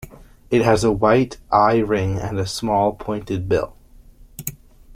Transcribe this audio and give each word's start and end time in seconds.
It 0.49 0.63
has 0.63 0.83
a 0.83 0.91
white 0.91 1.37
eyering 1.51 2.17
and 2.19 2.39
a 2.39 2.47
small, 2.47 2.93
pointed 2.93 3.47
bill. 3.47 3.75